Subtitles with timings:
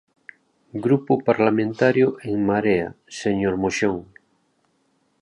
[0.85, 2.87] Grupo Parlamentario En Marea,
[3.21, 3.97] señor Moxón.